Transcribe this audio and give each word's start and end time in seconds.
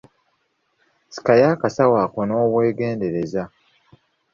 Sikayo 1.13 1.45
akasawo 1.55 1.95
ako 2.05 2.19
n’obwegendereza. 2.27 3.43